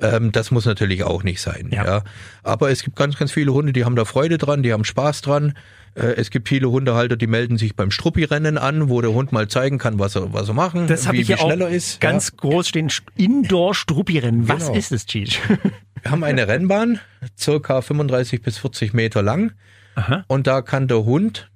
[0.00, 1.70] Ähm, das muss natürlich auch nicht sein.
[1.72, 1.84] Ja.
[1.84, 2.04] Ja.
[2.42, 5.22] Aber es gibt ganz, ganz viele Hunde, die haben da Freude dran, die haben Spaß
[5.22, 5.54] dran.
[5.94, 9.48] Äh, es gibt viele Hundehalter, die melden sich beim Struppi-Rennen an, wo der Hund mal
[9.48, 11.62] zeigen kann, was er, was er machen, Das habe wie, ich ja wie auch schnell
[11.62, 12.00] er ist.
[12.00, 12.90] ganz groß stehen.
[13.16, 14.48] Indoor-Struppi-Rennen.
[14.48, 14.78] Was Genau.
[14.78, 15.40] ist es, Cheech?
[16.02, 17.00] Wir haben eine Rennbahn,
[17.36, 19.52] circa 35 bis 40 Meter lang.
[19.96, 20.24] Aha.
[20.28, 21.50] Und da kann der Hund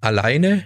[0.00, 0.62] alleine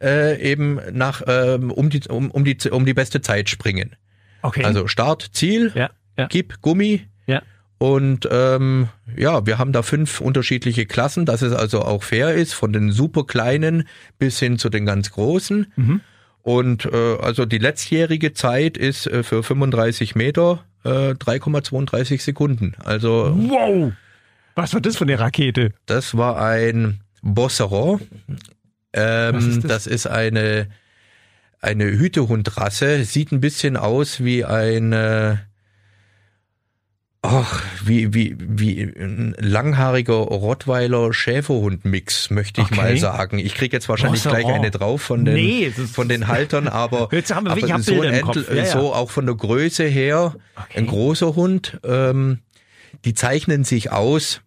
[0.00, 3.96] äh, eben nach ähm, um die um, um die um die beste Zeit springen.
[4.42, 4.62] Okay.
[4.64, 7.42] Also Start, Ziel, ja, ja, gib Gummi ja.
[7.78, 12.54] und ähm, ja, wir haben da fünf unterschiedliche Klassen, dass es also auch fair ist,
[12.54, 15.72] von den super kleinen bis hin zu den ganz großen.
[15.76, 16.00] Mhm.
[16.42, 22.74] Und äh, also die letztjährige Zeit ist äh, für 35 Meter äh, 3,32 Sekunden.
[22.84, 23.92] Also Wow!
[24.54, 25.72] Was war das für eine Rakete?
[25.86, 28.00] Das war ein Bosseron.
[28.92, 29.84] Ähm, ist das?
[29.84, 29.86] das?
[29.86, 30.68] ist eine,
[31.60, 33.04] eine Hütehundrasse.
[33.04, 35.36] Sieht ein bisschen aus wie ein, äh,
[37.24, 42.76] ach, wie, wie, wie ein langhaariger Rottweiler-Schäferhund-Mix, möchte ich Okay.
[42.76, 43.38] mal sagen.
[43.38, 47.34] Ich krieg jetzt wahrscheinlich gleich eine drauf von den, Nee, von den Haltern, aber, Jetzt
[47.34, 48.14] haben wir- aber so, ein.
[48.14, 48.66] Entl- Ja, ja.
[48.66, 50.78] so auch von der Größe her, Okay.
[50.78, 51.78] ein großer Hund.
[51.84, 52.40] Ähm,
[53.04, 54.40] die zeichnen sich aus,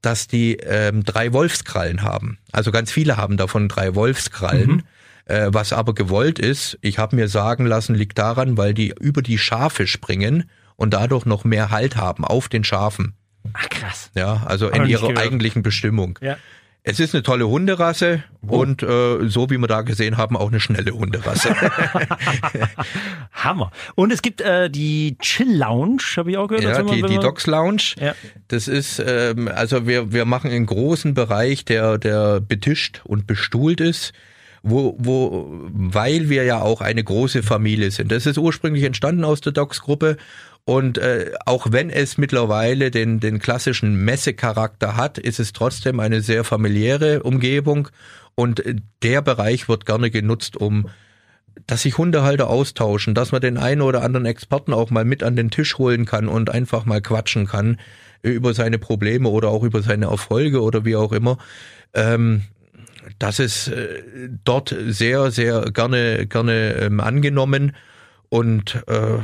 [0.00, 2.38] dass die ähm, drei Wolfskrallen haben.
[2.50, 4.70] Also ganz viele haben davon drei Wolfskrallen.
[4.70, 4.82] Mhm.
[5.26, 9.22] Äh, was aber gewollt ist, ich habe mir sagen lassen, liegt daran, weil die über
[9.22, 10.50] die Schafe springen
[10.82, 13.14] und dadurch noch mehr Halt haben auf den Schafen.
[13.52, 14.10] Ach, krass.
[14.16, 15.18] Ja, also noch in ihrer gehört.
[15.18, 16.18] eigentlichen Bestimmung.
[16.20, 16.36] Ja.
[16.82, 20.58] Es ist eine tolle Hunderasse und äh, so wie wir da gesehen haben, auch eine
[20.58, 21.54] schnelle Hunderasse.
[23.32, 23.70] Hammer.
[23.94, 26.64] Und es gibt äh, die Chill Lounge, habe ich auch gehört.
[26.64, 27.94] ja, die, die Dogs Lounge.
[28.00, 28.16] Ja.
[28.48, 33.80] Das ist, ähm, also wir, wir machen einen großen Bereich, der, der betischt und bestuhlt
[33.80, 34.12] ist,
[34.64, 38.10] wo, wo, weil wir ja auch eine große Familie sind.
[38.10, 40.16] Das ist ursprünglich entstanden aus der Docs-Gruppe
[40.64, 46.20] und äh, auch wenn es mittlerweile den, den klassischen Messecharakter hat, ist es trotzdem eine
[46.20, 47.88] sehr familiäre Umgebung
[48.34, 50.88] und äh, der Bereich wird gerne genutzt, um
[51.66, 55.36] dass sich Hundehalter austauschen, dass man den einen oder anderen Experten auch mal mit an
[55.36, 57.78] den Tisch holen kann und einfach mal quatschen kann
[58.22, 61.38] über seine Probleme oder auch über seine Erfolge oder wie auch immer.
[61.92, 62.44] Ähm,
[63.18, 64.02] das ist äh,
[64.44, 67.76] dort sehr, sehr gerne, gerne ähm, angenommen.
[68.28, 69.18] Und äh,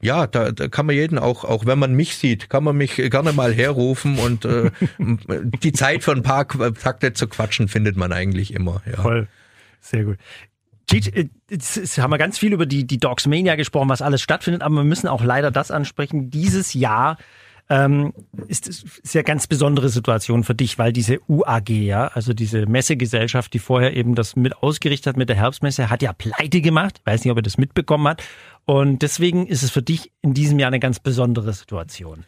[0.00, 2.96] ja, da, da kann man jeden auch, auch wenn man mich sieht, kann man mich
[2.96, 4.70] gerne mal herrufen und äh,
[5.62, 8.82] die Zeit für ein paar Takte zu quatschen findet man eigentlich immer.
[8.86, 9.02] Ja.
[9.02, 9.28] Voll.
[9.80, 10.18] Sehr gut.
[10.92, 14.22] Äh, jetzt jetzt haben wir ganz viel über die, die Dogs Mania gesprochen, was alles
[14.22, 16.30] stattfindet, aber wir müssen auch leider das ansprechen.
[16.30, 17.18] Dieses Jahr
[17.68, 18.12] ähm,
[18.46, 23.52] ist, ist ja ganz besondere Situation für dich, weil diese UAG, ja, also diese Messegesellschaft,
[23.54, 27.00] die vorher eben das mit ausgerichtet hat mit der Herbstmesse, hat ja pleite gemacht.
[27.00, 28.22] Ich weiß nicht, ob er das mitbekommen hat.
[28.64, 32.24] Und deswegen ist es für dich in diesem Jahr eine ganz besondere Situation.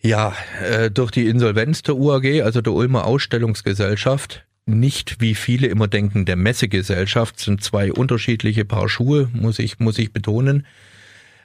[0.00, 5.88] Ja, äh, durch die Insolvenz der UAG, also der Ulmer Ausstellungsgesellschaft, nicht wie viele immer
[5.88, 10.66] denken, der Messegesellschaft, sind zwei unterschiedliche Paar Schuhe, muss ich, muss ich betonen.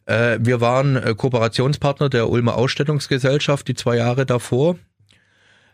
[0.10, 4.76] Äh, wir waren äh, Kooperationspartner der Ulmer Ausstellungsgesellschaft die zwei Jahre davor.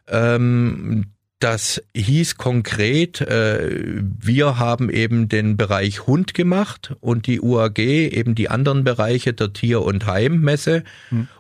[0.07, 1.05] Ähm,
[1.39, 8.35] das hieß konkret, äh, wir haben eben den Bereich Hund gemacht und die UAG eben
[8.35, 10.83] die anderen Bereiche der Tier- und Heimmesse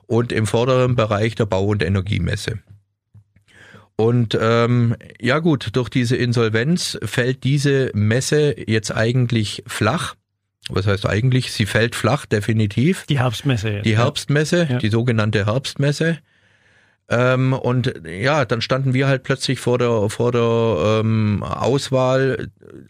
[0.05, 2.59] und im vorderen Bereich der Bau- und Energiemesse.
[3.97, 10.15] Und ähm, ja gut, durch diese Insolvenz fällt diese Messe jetzt eigentlich flach.
[10.69, 11.51] Was heißt eigentlich?
[11.51, 13.05] Sie fällt flach, definitiv.
[13.07, 13.69] Die Herbstmesse.
[13.69, 13.97] jetzt, Die.
[13.97, 14.77] Herbstmesse, Ja.
[14.79, 16.17] die sogenannte Herbstmesse.
[17.07, 22.47] Ähm, und ja, dann standen wir halt plötzlich vor der, vor der ähm, Auswahl,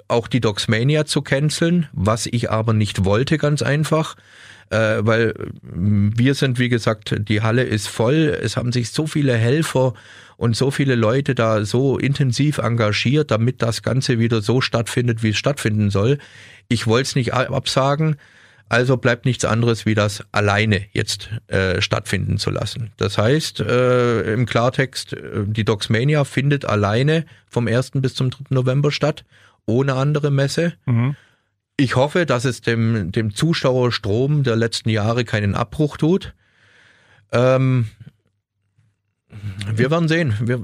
[0.07, 4.15] auch die Dogsmania zu canceln, was ich aber nicht wollte, ganz einfach.
[4.69, 5.33] Äh, weil
[5.75, 8.37] ähm, wir sind, wie gesagt, die Halle ist voll.
[8.41, 9.93] Es haben sich so viele Helfer
[10.37, 15.29] und so viele Leute da so intensiv engagiert, damit das Ganze wieder so stattfindet, wie
[15.29, 16.17] es stattfinden soll.
[16.67, 18.17] Ich wollte es nicht absagen.
[18.67, 22.91] Also bleibt nichts anderes, wie das alleine jetzt äh, stattfinden zu lassen.
[22.97, 27.91] Das heißt, äh, im Klartext, äh, die Dogsmania findet alleine vom 1.
[27.95, 28.45] bis zum 3.
[28.49, 29.23] November statt,
[29.67, 30.73] ohne andere Messe.
[30.85, 31.15] Mhm.
[31.77, 36.33] Ich hoffe, dass es dem, dem Zuschauerstrom der letzten Jahre keinen Abbruch tut.
[37.31, 37.87] Ähm,
[39.75, 40.33] wir werden sehen.
[40.41, 40.61] Wir,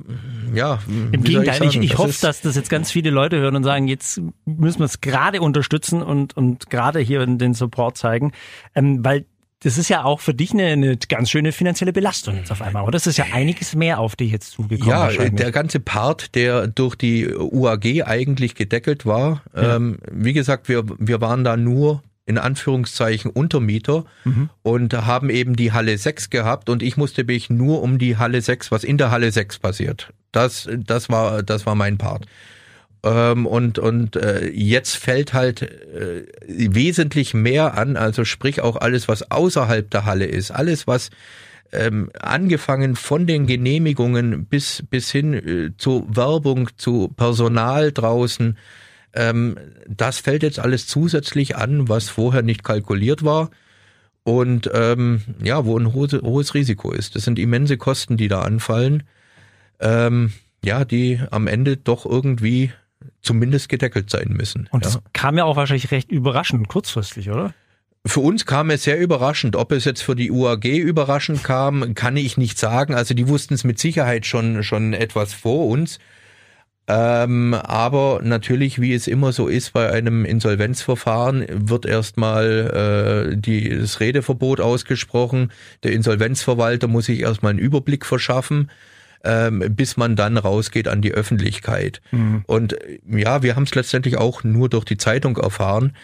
[0.54, 0.80] ja,
[1.12, 3.88] Im Gegenteil, ich, ich, Das hoffe, dass das jetzt ganz viele Leute hören und sagen,
[3.88, 8.32] jetzt müssen wir es gerade unterstützen und, und gerade hier den Support zeigen,
[8.76, 9.26] ähm, weil
[9.64, 12.82] das ist ja auch für dich eine, eine ganz schöne finanzielle Belastung jetzt auf einmal,
[12.82, 12.94] oder?
[12.94, 14.90] Das ist ja einiges mehr auf dich jetzt zugekommen.
[14.90, 19.76] Ja, der ganze Part, der durch die UAG eigentlich gedeckelt war, Ja.
[19.76, 24.50] ähm, wie gesagt, wir, wir waren da nur in Anführungszeichen Untermieter mhm.
[24.64, 28.42] und haben eben die Halle 6 gehabt und ich musste mich nur um die Halle
[28.42, 30.14] 6, was in der Halle 6 passiert.
[30.32, 32.26] Das, das war, das war mein Part.
[33.04, 39.08] Ähm, und und äh, jetzt fällt halt äh, wesentlich mehr an, also sprich auch alles,
[39.08, 41.10] was außerhalb der Halle ist, alles, was
[41.74, 48.58] ähm, angefangen von den Genehmigungen bis bis hin äh, zu Werbung, zu Personal draußen,
[49.14, 53.52] ähm, das fällt jetzt alles zusätzlich an, was vorher nicht kalkuliert war
[54.24, 57.16] und ähm, ja, wo ein hohes, hohes Risiko ist.
[57.16, 59.04] Das sind immense Kosten, die da anfallen,
[59.80, 62.72] ähm, ja, die am Ende doch irgendwie
[63.22, 64.68] zumindest gedeckelt sein müssen.
[64.72, 65.02] Und das ja.
[65.14, 67.54] kam ja auch wahrscheinlich recht überraschend, kurzfristig, oder?
[68.06, 69.56] Für uns kam es sehr überraschend.
[69.56, 72.96] Ob es jetzt für die UAG überraschend kam, kann ich nicht sagen.
[72.96, 76.00] Also die wussten es mit Sicherheit schon, schon etwas vor uns.
[76.88, 83.70] Ähm, aber natürlich, wie es immer so ist bei einem Insolvenzverfahren, wird erstmal äh, die,
[83.70, 85.52] das Redeverbot ausgesprochen.
[85.84, 88.70] Der Insolvenzverwalter muss sich erstmal einen Überblick verschaffen
[89.24, 92.02] ähm, bis man dann rausgeht an die Öffentlichkeit.
[92.12, 92.44] Mhm.
[92.48, 92.76] Und
[93.08, 95.96] ja, wir haben es letztendlich auch nur durch die Zeitung erfahren,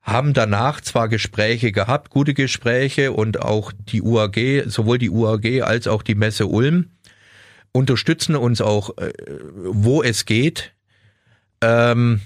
[0.00, 5.86] haben danach zwar Gespräche gehabt, gute Gespräche und auch die UAG, sowohl die UAG als
[5.86, 6.90] auch die Messe Ulm
[7.72, 9.12] unterstützen uns auch, äh,
[9.64, 10.72] wo es geht.
[11.60, 12.20] Ähm,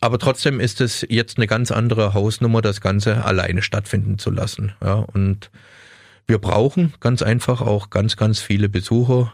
[0.00, 4.72] aber trotzdem ist es jetzt eine ganz andere Hausnummer, das Ganze alleine stattfinden zu lassen.
[4.82, 5.50] Ja, und
[6.26, 9.32] wir brauchen ganz einfach auch ganz, ganz viele Besucher,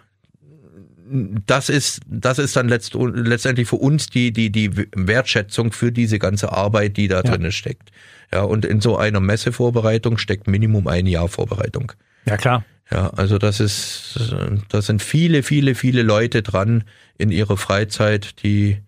[1.07, 6.19] das ist, das ist dann letzt, letztendlich für uns die, die, die Wertschätzung für diese
[6.19, 7.23] ganze Arbeit, die da ja.
[7.23, 7.91] drin steckt.
[8.33, 11.93] Ja, und in so einer Messevorbereitung steckt Minimum ein Jahr Vorbereitung.
[12.27, 12.65] Ja, klar.
[12.91, 14.21] Ja, also das ist,
[14.69, 16.85] das sind viele, viele, viele Leute dran
[17.17, 18.79] in ihrer Freizeit, die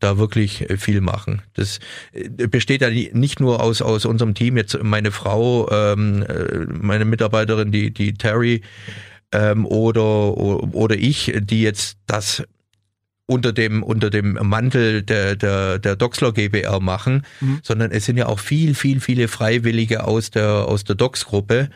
[0.00, 1.42] da wirklich viel machen.
[1.54, 1.78] Das
[2.12, 4.56] äh, besteht ja nicht nur aus aus unserem Team.
[4.56, 8.62] Jetzt meine Frau, ähm, äh, meine Mitarbeiterin, die die Terry,
[9.32, 12.42] ähm, oder, oder ich, die jetzt das
[13.26, 17.60] unter dem unter dem Mantel der der der Doxler GBR machen, mhm.
[17.62, 21.70] sondern es sind ja auch viel viel viele Freiwillige aus der aus der Dox Gruppe,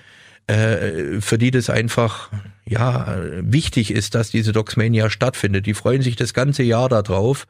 [0.46, 2.30] äh, für die das einfach
[2.66, 5.66] ja wichtig ist, dass diese Doxmania stattfindet.
[5.66, 7.46] Die freuen sich das ganze Jahr darauf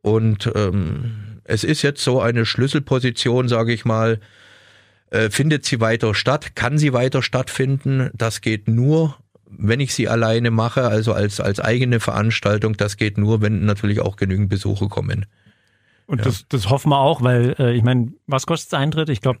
[0.00, 4.20] und ähm, es ist jetzt so eine Schlüsselposition, sage ich mal.
[5.10, 6.54] Äh, findet sie weiter statt?
[6.54, 8.10] Kann sie weiter stattfinden?
[8.14, 9.16] Das geht nur
[9.50, 14.00] wenn ich sie alleine mache, also als, als eigene Veranstaltung, das geht nur, wenn natürlich
[14.00, 15.26] auch genügend Besuche kommen.
[16.08, 16.24] Und ja.
[16.24, 19.10] das, das hoffen wir auch, weil äh, ich meine, was kostet Eintritt?
[19.10, 19.40] Ich glaube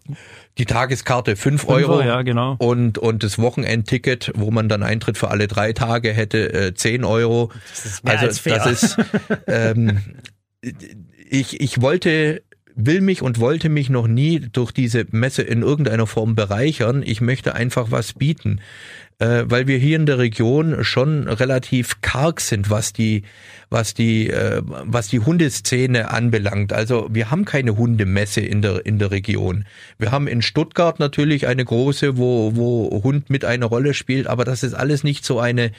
[0.58, 2.56] die Tageskarte fünf Euro ja, genau.
[2.58, 7.04] und und das Wochenendticket, wo man dann Eintritt für alle drei Tage hätte, äh, zehn
[7.04, 7.50] Euro.
[7.70, 8.58] Das ist mehr also als fair.
[8.58, 8.96] das ist
[9.46, 9.98] ähm,
[11.30, 12.42] ich ich wollte
[12.74, 17.02] will mich und wollte mich noch nie durch diese Messe in irgendeiner Form bereichern.
[17.02, 18.60] Ich möchte einfach was bieten
[19.18, 23.22] äh, weil wir hier in der Region schon relativ karg sind, was die,
[23.68, 26.72] was die, äh, was die Hundeszene anbelangt.
[26.72, 29.64] Also wir haben keine Hundemesse in der in der Region.
[29.98, 34.44] Wir haben in Stuttgart natürlich eine große, wo wo Hund mit einer Rolle spielt, aber
[34.44, 35.72] das ist alles nicht so eine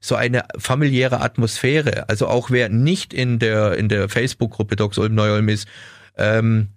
[0.00, 2.08] so eine familiäre Atmosphäre.
[2.10, 5.66] Also auch wer nicht in der in der Facebook-Gruppe Docs Ulm Neu-Ulm ist,
[6.18, 6.68] ähm,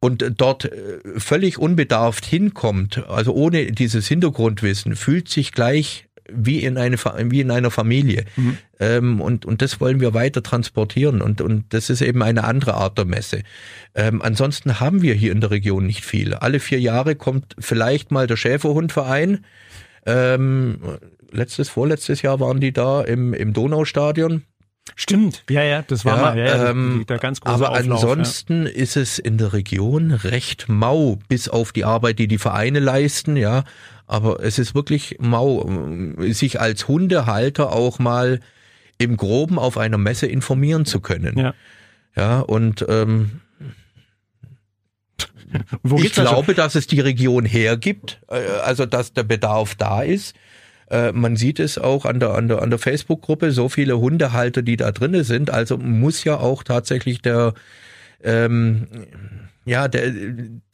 [0.00, 6.78] und dort äh, völlig unbedarft hinkommt, also ohne dieses Hintergrundwissen, fühlt sich gleich wie in,
[6.78, 8.24] eine, wie in einer Familie.
[8.36, 8.58] Mhm.
[8.78, 11.22] Ähm, und, und das wollen wir weiter transportieren.
[11.22, 13.42] Und, und das ist eben eine andere Art der Messe.
[13.94, 16.34] Ähm, ansonsten haben wir hier in der Region nicht viel.
[16.34, 19.44] Alle vier Jahre kommt vielleicht mal der Schäferhundverein.
[20.06, 20.78] Ähm,
[21.30, 24.42] letztes, vorletztes Jahr waren die da im, im Donaustadion.
[24.96, 28.64] Stimmt, ja, ja, das war ja, mal ja, ähm, der ganz große Aber Auflauf, ansonsten
[28.64, 28.72] ja.
[28.72, 33.36] ist es in der Region recht mau, bis auf die Arbeit, die die Vereine leisten,
[33.36, 33.64] ja.
[34.06, 35.68] Aber es ist wirklich mau,
[36.18, 38.40] sich als Hundehalter auch mal
[38.98, 41.38] im Groben auf einer Messe informieren zu können.
[41.38, 41.54] Ja,
[42.16, 43.40] ja und ähm,
[45.96, 50.34] ich glaube, dass es die Region hergibt, äh, also dass der Bedarf da ist.
[50.90, 54.62] Äh, man sieht es auch an der, an der, an der Facebook-Gruppe, so viele Hundehalter,
[54.62, 55.50] die da drinnen sind.
[55.50, 57.54] Also muss ja auch tatsächlich der,
[58.22, 58.88] ähm,
[59.64, 60.10] ja, der,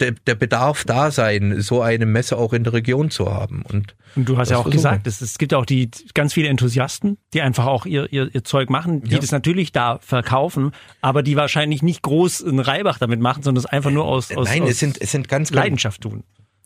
[0.00, 3.62] der, der Bedarf da sein, so eine Messe auch in der Region zu haben.
[3.62, 4.78] Und, und du hast ja auch versuchen.
[4.78, 8.44] gesagt, es, es gibt auch die ganz viele Enthusiasten, die einfach auch ihr, ihr, ihr
[8.44, 9.18] Zeug machen, die ja.
[9.18, 13.66] das natürlich da verkaufen, aber die wahrscheinlich nicht groß einen Reibach damit machen, sondern es
[13.66, 16.24] einfach nur aus, aus, Nein, aus es sind, es sind ganz, Leidenschaft tun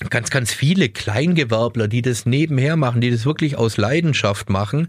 [0.08, 4.88] ganz, ganz viele Kleingewerbler, die das nebenher machen, die das wirklich aus Leidenschaft machen.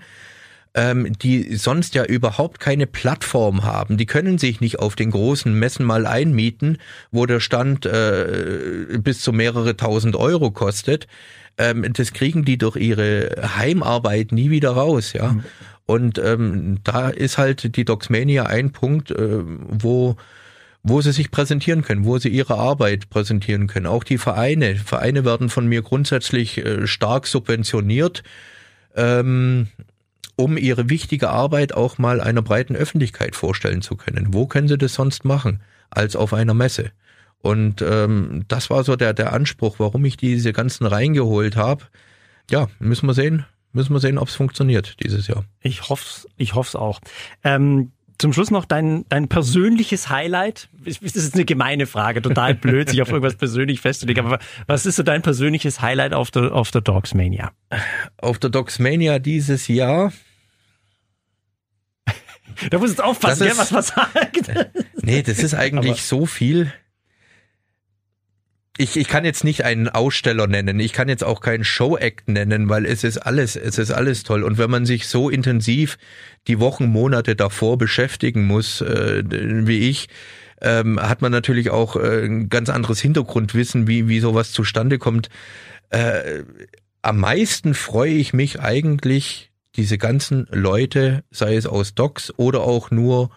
[0.73, 3.97] ähm, die sonst ja überhaupt keine Plattform haben.
[3.97, 6.77] Die können sich nicht auf den großen Messen mal einmieten,
[7.11, 11.07] wo der Stand äh, bis zu mehrere tausend Euro kostet.
[11.57, 15.33] Ähm, das kriegen die durch ihre Heimarbeit nie wieder raus, ja.
[15.33, 15.43] Mhm.
[15.85, 20.15] Und ähm, da ist halt die Docsmania ein Punkt, äh, wo
[20.83, 23.85] wo sie sich präsentieren können, wo sie ihre Arbeit präsentieren können.
[23.85, 24.75] Auch die Vereine.
[24.75, 28.23] Vereine werden von mir grundsätzlich äh, stark subventioniert.
[28.95, 29.67] Ähm,
[30.35, 34.33] um ihre wichtige Arbeit auch mal einer breiten Öffentlichkeit vorstellen zu können.
[34.33, 36.91] Wo können sie das sonst machen als auf einer Messe?
[37.41, 41.85] Und ähm, das war so der, der Anspruch, warum ich diese ganzen reingeholt habe.
[42.49, 45.45] Ja, müssen wir sehen, müssen wir sehen, ob es funktioniert dieses Jahr.
[45.61, 46.99] Ich hoffe ich hoff's auch.
[47.43, 50.69] Ähm, zum Schluss noch dein, dein persönliches Highlight.
[50.85, 54.25] Das ist eine gemeine Frage, total blöd, sich auf irgendwas persönlich festzulegen.
[54.25, 57.51] Aber was ist so dein persönliches Highlight auf der, auf der Dogsmania?
[58.17, 60.13] Auf der Dogsmania dieses Jahr
[62.69, 64.51] da muss jetzt aufpassen, ist, was man sagt.
[65.01, 66.71] Nee, das ist eigentlich Aber so viel.
[68.81, 72.67] Ich, ich kann jetzt nicht einen Aussteller nennen, ich kann jetzt auch keinen Show-Act nennen,
[72.67, 74.41] weil es ist alles, es ist alles toll.
[74.41, 75.99] Und wenn man sich so intensiv
[76.47, 80.09] die Wochen, Monate davor beschäftigen muss, äh, wie ich,
[80.61, 85.29] ähm, hat man natürlich auch äh, ein ganz anderes Hintergrundwissen, wie, wie sowas zustande kommt.
[85.91, 86.41] Äh,
[87.03, 92.89] am meisten freue ich mich eigentlich diese ganzen Leute, sei es aus Docks oder auch
[92.89, 93.29] nur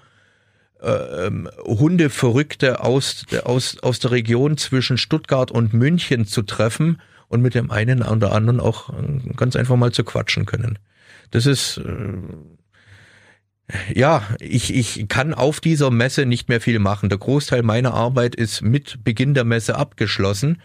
[0.84, 7.40] äh, ähm, Hundeverrückte aus, aus, aus der Region zwischen Stuttgart und München zu treffen und
[7.40, 10.78] mit dem einen oder anderen auch äh, ganz einfach mal zu quatschen können.
[11.30, 11.82] Das ist äh,
[13.94, 17.08] ja, ich, ich kann auf dieser Messe nicht mehr viel machen.
[17.08, 20.60] Der Großteil meiner Arbeit ist mit Beginn der Messe abgeschlossen.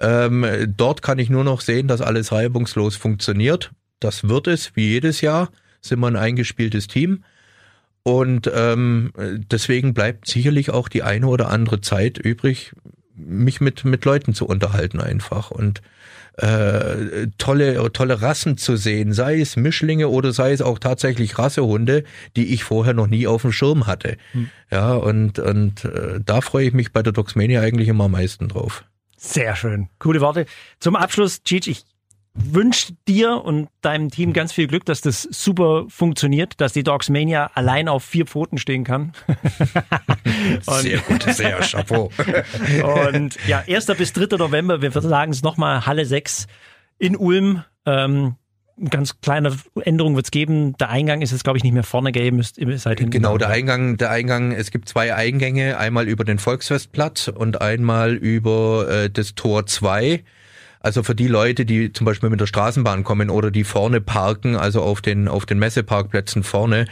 [0.00, 0.44] Ähm,
[0.76, 3.70] dort kann ich nur noch sehen, dass alles reibungslos funktioniert.
[4.00, 7.22] Das wird es, wie jedes Jahr, sind wir ein eingespieltes Team.
[8.04, 9.12] Und ähm,
[9.50, 12.74] deswegen bleibt sicherlich auch die eine oder andere Zeit übrig,
[13.16, 15.80] mich mit, mit Leuten zu unterhalten einfach und
[16.36, 22.04] äh, tolle, tolle Rassen zu sehen, sei es Mischlinge oder sei es auch tatsächlich Rassehunde,
[22.36, 24.16] die ich vorher noch nie auf dem Schirm hatte.
[24.32, 24.50] Hm.
[24.70, 28.48] Ja, und, und äh, da freue ich mich bei der Doxmania eigentlich immer am meisten
[28.48, 28.84] drauf.
[29.16, 29.88] Sehr schön.
[29.98, 30.44] Coole Worte.
[30.80, 31.84] Zum Abschluss, Cheech, ich
[32.34, 37.08] wünsche dir und deinem Team ganz viel Glück, dass das super funktioniert, dass die Dogs
[37.08, 39.12] Mania allein auf vier Pfoten stehen kann.
[40.60, 42.10] sehr gut, sehr Chapeau.
[43.12, 43.86] und ja, 1.
[43.98, 44.36] bis 3.
[44.36, 46.46] November, wir sagen es nochmal, Halle 6
[46.98, 47.62] in Ulm.
[47.86, 48.34] Ähm,
[48.90, 50.76] ganz kleine Änderung wird es geben.
[50.78, 52.38] Der Eingang ist jetzt, glaube ich, nicht mehr vorne geben.
[52.38, 56.24] Müsst, ihr seid hinten genau, der Eingang, der Eingang, es gibt zwei Eingänge, einmal über
[56.24, 60.24] den Volksfestplatz und einmal über äh, das Tor 2.
[60.84, 64.54] Also für die Leute, die zum Beispiel mit der Straßenbahn kommen oder die vorne parken,
[64.54, 66.84] also auf den, auf den Messeparkplätzen vorne,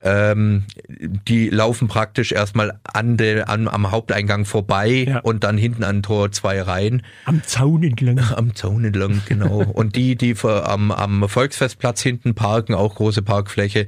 [0.00, 5.18] ähm, die laufen praktisch erstmal an de, an, am Haupteingang vorbei ja.
[5.18, 7.02] und dann hinten an Tor 2 rein.
[7.26, 8.18] Am Zaun entlang.
[8.34, 9.58] Am Zaun entlang, genau.
[9.58, 13.86] und die, die für, am, am Volksfestplatz hinten parken, auch große Parkfläche,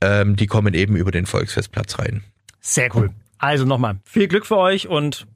[0.00, 2.22] ähm, die kommen eben über den Volksfestplatz rein.
[2.60, 3.10] Sehr cool.
[3.38, 5.26] Also nochmal, viel Glück für euch und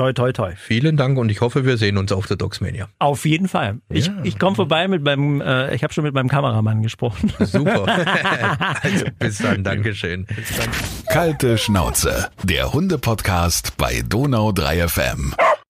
[0.00, 0.52] Toi, toi, toi.
[0.56, 2.88] Vielen Dank und ich hoffe, wir sehen uns auf der Docsmania.
[3.00, 3.80] Auf jeden Fall.
[3.90, 4.14] Ich, ja.
[4.24, 7.30] ich komme vorbei mit meinem, äh, ich habe schon mit meinem Kameramann gesprochen.
[7.38, 7.84] Super.
[8.82, 10.24] also bis dann, Dankeschön.
[10.24, 10.70] Bis dann.
[11.10, 15.34] Kalte Schnauze, der Hunde-Podcast bei Donau 3 FM.